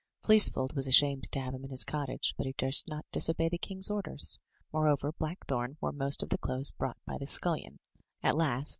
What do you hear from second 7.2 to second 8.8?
scullion. At last.